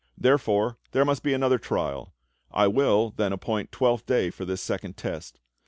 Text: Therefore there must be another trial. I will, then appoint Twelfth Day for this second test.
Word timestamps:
Therefore 0.17 0.77
there 0.93 1.05
must 1.05 1.21
be 1.21 1.31
another 1.31 1.59
trial. 1.59 2.11
I 2.49 2.65
will, 2.65 3.11
then 3.17 3.31
appoint 3.31 3.71
Twelfth 3.71 4.07
Day 4.07 4.31
for 4.31 4.45
this 4.45 4.59
second 4.59 4.97
test. 4.97 5.39